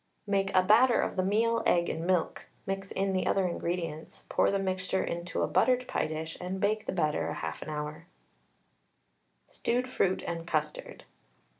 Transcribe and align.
Make 0.25 0.51
a 0.55 0.63
batter 0.63 0.99
of 0.99 1.15
the 1.15 1.21
meal, 1.21 1.61
egg, 1.67 1.87
and 1.87 2.07
milk, 2.07 2.49
mix 2.65 2.89
in 2.91 3.13
the 3.13 3.27
other 3.27 3.45
ingredients, 3.47 4.25
pour 4.29 4.49
the 4.49 4.57
mixture 4.57 5.03
into 5.03 5.43
a 5.43 5.47
buttered 5.47 5.87
pie 5.87 6.07
dish, 6.07 6.35
and 6.41 6.59
bake 6.59 6.87
the 6.87 6.91
batter 6.91 7.31
1/2 7.39 7.67
hour. 7.67 8.07
STEWED 9.45 9.87
FRUIT 9.87 10.23
AND 10.23 10.47
CUSTARD. 10.47 11.03